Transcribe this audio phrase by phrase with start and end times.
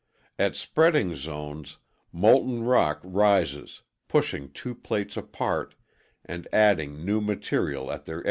[0.39, 1.77] At spreading zones,
[2.11, 5.75] molten rock rises, pushing two plates apart
[6.25, 8.19] and adding new material at their edges.